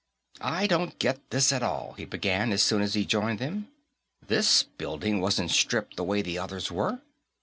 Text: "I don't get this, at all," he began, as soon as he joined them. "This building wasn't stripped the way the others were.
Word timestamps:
"I 0.41 0.65
don't 0.65 0.97
get 0.97 1.29
this, 1.29 1.51
at 1.51 1.61
all," 1.61 1.93
he 1.93 2.05
began, 2.05 2.51
as 2.51 2.63
soon 2.63 2.81
as 2.81 2.95
he 2.95 3.05
joined 3.05 3.37
them. 3.37 3.67
"This 4.25 4.63
building 4.63 5.21
wasn't 5.21 5.51
stripped 5.51 5.95
the 5.95 6.03
way 6.03 6.23
the 6.23 6.39
others 6.39 6.71
were. 6.71 7.01